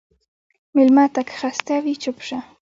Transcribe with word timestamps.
مېلمه 0.75 1.05
ته 1.13 1.21
که 1.27 1.33
خسته 1.39 1.75
وي، 1.83 1.93
چپ 2.03 2.17
شه. 2.27 2.37